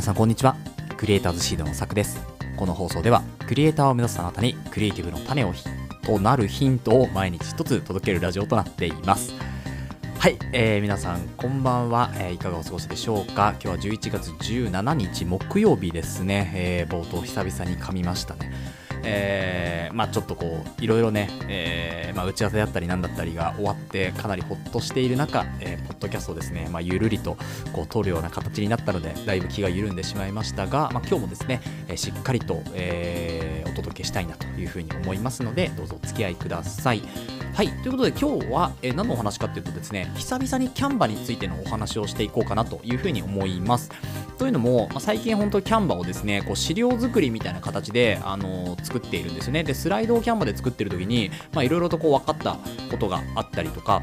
[0.00, 0.56] 皆さんこんにちは。
[0.96, 2.24] クリエイターズシードのさくです。
[2.56, 5.52] この放送ではクリエイターを目指すあなたにクリエイティブの種を
[6.02, 9.34] となるヒントを毎日一つ届けるラジオとなっています。
[10.18, 13.54] はい、えー、皆さんこんばんは、えー、いかがお過ごしでしょうか？
[13.62, 18.54] 今日は11月17日木曜日ですね、えー、冒頭久々に噛みましたね。
[19.04, 27.36] えー、まあ、ちょっとこういろいろね、えー、まあ、打ち合わせだったりなんだったりが終わってかなりほっとしている中、えー、ポッドキャストをですね、まあ、ゆるりと
[27.72, 37.02] こう撮るような形になったのでだいぶ気が緩んでしまいましたが、まあ、今日もですね、えしっかりと、えお届けしたいなというふうに思いますのでどうぞお付き合いください。
[37.54, 43.90] はい、ということで今日は、え何のお話かというとですね久々にキャンバについてのお話をしていこうかなというふうに思います。
[44.38, 49.62] というのも、まあ、最近本当キャンバをですねこう資料作りみたいな形で、あのー、作っているんですね。
[49.62, 52.56] でスライドをキャンバで作ってる時にいろいろとこう分かった
[52.90, 54.02] ことがあったりとか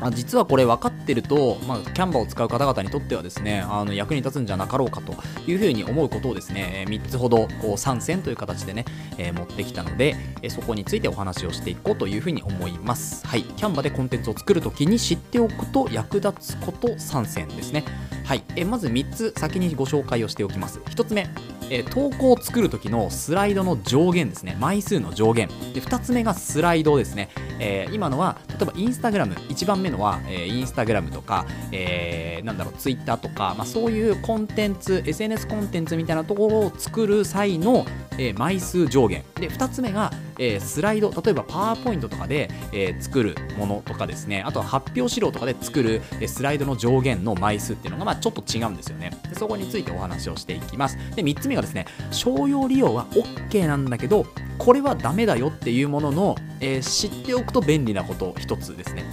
[0.00, 5.14] まあ、実はこれ分かってると、まあ、キャンバを使う方々にとってはですねあの役に立つんじゃなかろうかと
[5.50, 8.84] いうふうに思うことをですね3つほどこう参戦という形でね、
[9.16, 13.26] えー、持ってきたので、えそこについてお話をしていこうというふうに思います。
[13.26, 13.42] はい。
[13.42, 17.84] キャンバでコンテンツを作るときに知っておくと役立つこと参戦ですね。
[18.26, 20.80] はい、えまず3つ先にご紹介をしておきます。
[20.80, 21.28] 1つ目。
[21.70, 24.56] え投稿を作る時のスライドの上限ですね。
[24.58, 25.48] 枚数の上限。
[25.74, 29.34] で2つ目がスライドですね、えー、今のは例えばインスタグラム。
[29.34, 37.86] 1番目のは、えー、インスタグラムとか、えー、なんだろうツイッターとか、まあ、そういうコンテンツ SNS コンテンツみたいなところを作る際の、
[38.18, 39.24] え、枚数上限。
[39.34, 41.10] で2つ目が、え、スライド。
[41.10, 44.42] 例えばパワーポイントとかで、え、作るものとかですね。
[44.42, 54.26] あとは発表資料とかで作る、え、スライドの上限の枚数っていうのが、ま、ちょっと違うんですよねでそこについてお話をしていきますで3つ目がですね商用利用は OK なんだけど
[54.58, 59.04] これはダメだよっていうものの、えー、知っておくと便利なこと1つですね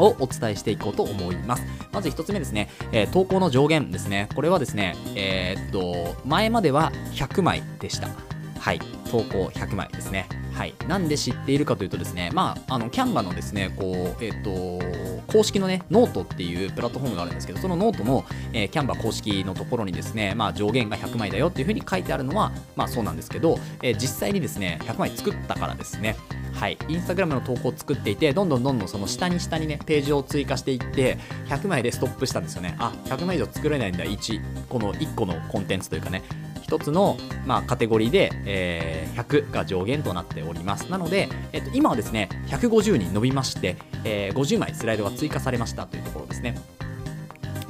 [0.00, 1.62] をお伝えしていこうと思います。
[1.92, 4.28] まず1つ目ですね、えー、投稿の上限ですね。
[4.34, 8.08] これはですね、えー、っと、前までは100枚でした。
[8.60, 8.78] はい、
[9.10, 10.28] 投稿100枚ですね。
[10.52, 26.16] はい、なんで知っているかというとですね、まあ、あの Canvaのですね、こう、えっ、ー、と、公式のね、ノートっていうプラットフォームがあるんですけど、そのノートの、えー、 Canva公式のところにですね、まあ、上限が100枚だよっていうふうに書いてあるのは、まあ、そうなんですけど、えー、実際にですね、100枚作ったからですね、
[26.52, 31.16] はい、インスタグラムの投稿を作っていて、どんどんどんどんその下に下にね、ページを追加していって、
[31.46, 32.76] 100枚でストップしたんですよね。
[32.78, 36.22] あ、100枚以上作れないんだ、1、この1個のコンテンツというかね、
[36.70, 37.16] 一つの、
[37.46, 40.88] まあ、カテゴリーで、えー、100が上限となっております。
[40.88, 46.54] なので、えっと、今はですね、150に伸びまして、えー、50枚スライドが追加されましたというところですね。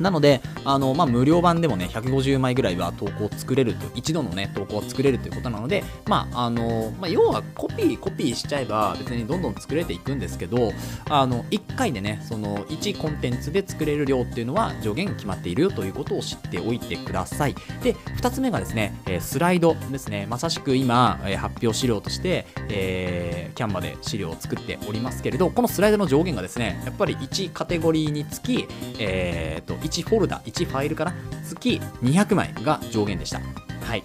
[0.00, 10.72] なので、あのまあ、無料版でもね、150枚ぐらいは投稿作れると、一度のね、投稿を作れるということなので、まあ、あの、まあ、要はコピー、コピーしちゃえば別にどんどん作れていくんですけど、
[11.08, 17.54] あの、1回でね、その1コンテンツで作れる量っていうのは上限決まっているよということを知っておいてください。
[17.82, 20.26] で、2つ目がですね、スライドですね。
[20.28, 28.66] まさしく今、発表資料として、えー、キャンバで資料を作っておりますけれど、このスライドの上限がですね、やっぱり1カテゴリーにつき、
[28.98, 31.14] えー、と、1フォルダ、1ファイルから
[31.44, 33.40] 月200枚が上限でした。
[33.82, 34.02] はい。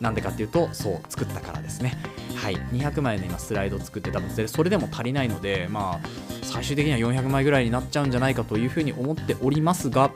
[0.00, 1.96] なんでかっていうと、そう、作ったからですね。
[2.36, 2.56] はい。
[2.72, 6.08] 200枚の今スライドを作ってたので、それでも足りないので、まあ、
[6.42, 10.10] 最終的には400枚ぐらいになっちゃうんじゃないかというふうに思っておりますが、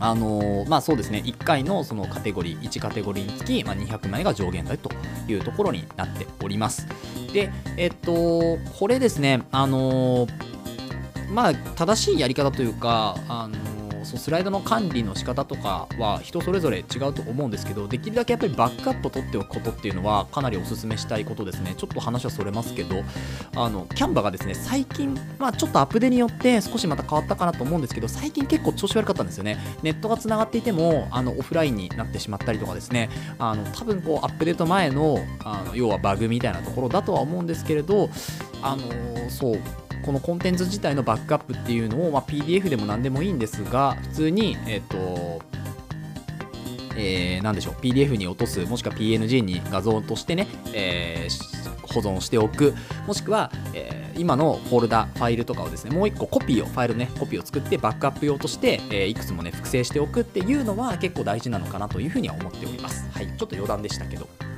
[0.00, 4.90] あのー、まあそうですね、1回のそのカテゴリー、1カテゴリーにつき、まあ、200枚が上限だと
[5.28, 6.86] いうところになっております。
[7.32, 13.69] で、えっと、これですね、あのー、まあ正しいやり方というか、あの
[14.10, 21.74] そうスライドの管理の仕方とかは人それぞれ違うと思うんですけどできるだけやっぱりバックアップを取っておくことっていうのはかなりお勧めしたいことですね。
[21.76, 23.04] ちょっと話はそれますけど
[23.54, 29.58] あのキャンバがですね最近、まあ、ちょっとアップデによって少しまた変わったかなと思うんですけど最近結構調子悪かったんですよね。
[29.82, 33.10] ネットがつながっていてもあのオフラインになってしまったりとかですね。
[33.38, 38.10] あの多分こうアップデート前のあの要はバグみたいなところだとは思うんですけれど
[38.62, 39.60] あのそう
[40.04, 45.42] このコンテンツ自体のバックアップっていうのを、まあ、PDF でも何でもいいんですが普通に、えっ、ー、と
[46.96, 52.74] えー、でしょう PDF に落とすもしくは PNG に画像としてね、えー、保存しておく
[53.06, 63.08] もしくは、えー、今のフォルダファイルとかをですねもう一個コピーをファイルねコピーを作ってバックアップ用として、え、いくつもね複製しておくっていうのは結構大事なのかなというふうには思っております。
[63.12, 64.49] はいちょっと余談でしたけど。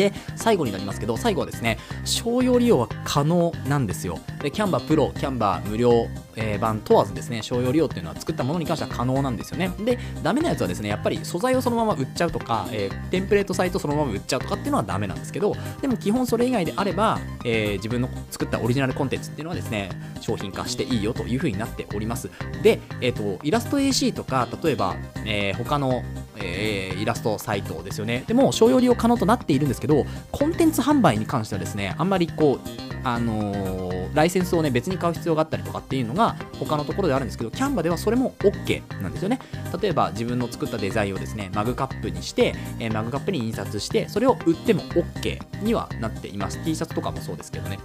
[0.00, 1.76] で、最後になりますけど、最後はですね、
[2.06, 4.18] 商用利用は可能なんですよ。
[4.42, 9.70] で、キャンバープロ、キャンバー無料、えー、版問わずですね、商用利用っていうのは作ったものに関しては可能なんですよね。
[9.84, 19.90] で、ダメなやつはですね、やっぱり素材をそのまま売っちゃうとか、えー、テンプレートサイトそのまま売っちゃうとかっていうのはダメなんですけど、でも基本それ以外であれば、えー、自分の作ったオリジナルコンテンツっていうのはですね、
[20.22, 22.30] 商品化していいよというふうになっております。
[22.62, 26.02] で、えっ、と、イラスト AC とか、例えば、え他の
[26.42, 28.24] えー、イラストサイトですよね。
[28.26, 32.68] でも、商用利用可能となっているんですけど、コンテンツ販売に関してはですね、あんまりこう、
[33.02, 39.38] あのー、ライセンスをね、別に買う必要があったりとかっていうのが、他のところであるんですけど、キャンバではそれも OK なんですよね。
[39.80, 46.62] 例えば、自分の作ったデザインをですね、マグカップにして、えー、マグカップに印刷して、それを売っても OK にはなっています。
[46.64, 47.78] T シャツとかもそうですけどね。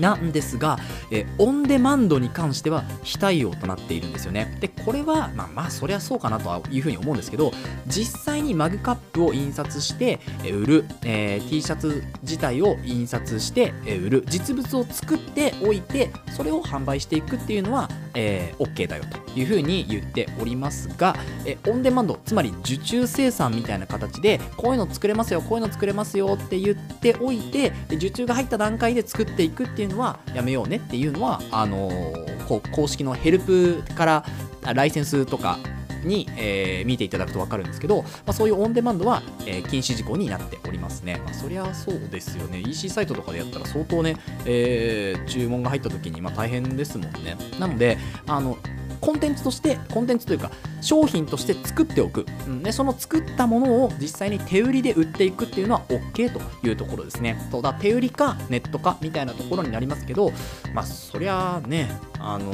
[0.00, 0.78] なんですが、
[1.10, 4.56] えオンデマンドに関しては非対応となっているんですよね。
[4.60, 7.52] で、これは、まあまあ、そりゃそうかなとはいうふうに思うんですけど、
[7.86, 34.24] 実際にマグカップを印刷して、え売る、えー、T シャツ自体を印刷して、え売る、実物を作っておいて、それを販売していくっていうのは、えー、OK だよというふうに言っておりますが、えオンデマンド、つまり受注生産みたいな形で、こういうの作れますよ、こういうの作れますよって言っておいて、受注が入った段階で作っていくっていういうのはやめようねっていうのは、あのー、こう公式のヘルプから
[34.62, 35.58] ライセンスとか
[36.04, 41.20] に、えー、見ていただくと分かるんですけど、まあ、そういうオンデマンドは、えー、禁止事項になっておりますね。
[41.24, 42.60] まあ、そりゃそうですよね。
[42.60, 47.36] EC サイトとかでやったら相当ね、えー、注文が入った時にまあ大変ですもんね。
[47.58, 48.58] なので、あの、
[49.04, 57.36] コンテンツとして、コンテンツというか、商品として作っておく、うん、でその作ったものを実際に手売りで売っていくっていうのは OK というところですね。
[57.50, 60.32] そうだ手売りかネットかみたいなところになりますけど、
[60.72, 62.50] まあ、そりゃね、あの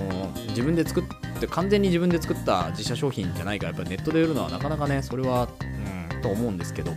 [0.49, 5.49] 自分で作って、完全に自分で作った自社商品じゃないから、やっぱネットで売るのはなかなかね、それは、
[6.13, 6.93] うん、と思うんですけど。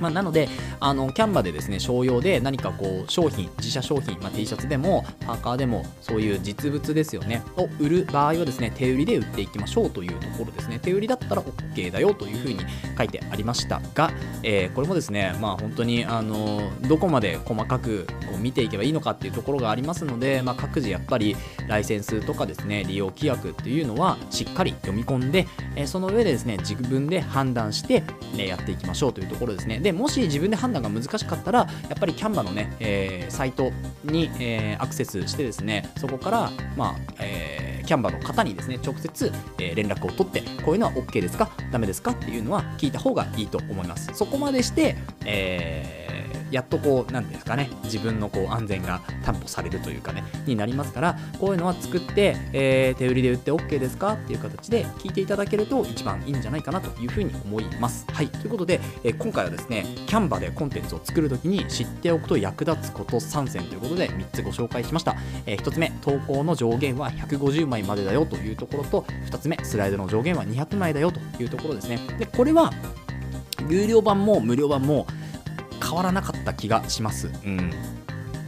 [0.00, 0.48] まあ、なので、
[0.80, 10.78] あの、キャンバでですね、商用で何かこう、商品、自社商品、まあ、T シャツでも、パーカーでも、そういう実物ですよね、を売る場合はですね、手売りで売っていきましょうというところですね。
[10.78, 12.60] 手売りだったら OK だよというふうに
[12.96, 14.10] 書いてありましたが、
[14.42, 21.36] えー、これもですね、まあ本当に、あの、どこまで細かくこう見ていけばいいのかっていうところがありますので、まあ、各自やっぱり
[21.66, 25.46] ライセンスとかですね、利用規約っていうのはしっかり読み込んで、
[25.76, 28.02] えー、その上でですね、自分で判断して、
[28.34, 29.78] ね、やっていきましょうというところですね。
[29.80, 33.72] で、でもし自分で判断が難しかったら、やっぱりキャンバのね、えー、サイト
[34.04, 41.50] に、えー、アクセスしてですね、そこから、まあ、えー、キャンバの方にですね、直接、え、連絡を取って、こういうのは OK ですか？
[41.72, 42.10] ダメですか？
[42.10, 44.10] っていうのは聞いた方がいいと思います。
[44.12, 44.94] そこまでして、
[45.24, 58.06] えーやっとこう、なんですかね、自分のこう安全が担保されるというかね、になりますから、こういうのは作って、えー、手売りで売って OK ですかっていう形で聞いていただけると一番いいんじゃないかなというふうに思います。
[58.12, 65.16] はい、ということで、えー、今回はですね、キャンバでコンテンツを作るときに知っておくと役立つこと3選ということで3つご紹介しました。
[65.46, 71.98] えー、1つ目、投稿の上限は150枚までだよというところと、2つ目、スライドの上限は200枚だよというところですね。
[72.18, 72.72] で、これは
[73.68, 75.06] 有料版も無料版も
[75.82, 77.30] 変わらなかった気がします。
[77.44, 77.70] うん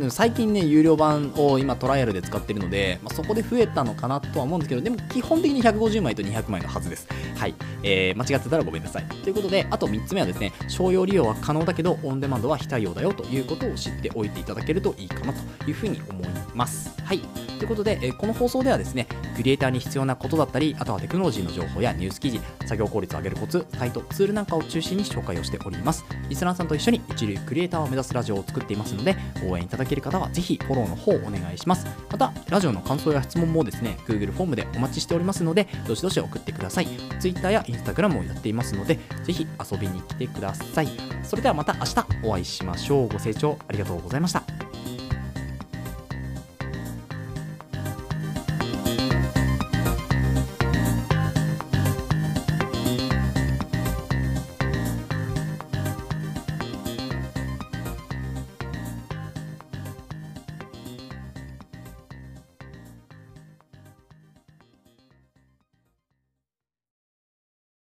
[0.08, 7.06] 最近ね、有料版を今トライアルで使ってるので、まあ、そこで増えたのかなとは思うんですけど、でも基本的に150枚と200枚のはずです。
[7.36, 7.54] はい。
[7.82, 9.04] えー、間違ってたらごめんなさい。
[9.04, 16.39] ということで、あと3つ目はですね、商用利用は可能だけど、オンデマンドは非対応だよということを知っておいていただけるといいかなというふうに思います。
[16.54, 17.18] ますはい。
[17.58, 26.04] ということで、え、この放送ではですね、クリエイターに必要なことだったり、あとはテクノロジーの情報やニュース記事、作業効率を上げるコツ、サイト、ツールなんかを中心に紹介をしております。
[26.28, 29.16] リスナーさんと一緒に一流クリエイターを目指すラジオを作っていますので、
[29.46, 31.86] 応援いただける方はぜひフォローの方をお願いします。
[32.10, 36.86] また、ラジオの感想や質問もですね、Google フォームでお待ちしておりますので、どしどし送ってください。
[37.18, 40.88] Twitter や Instagram もやっていますので、ぜひ遊びに来てください。
[41.24, 43.08] それではまた明日お会いしましょう。
[43.08, 44.59] ご清聴ありがとうございました。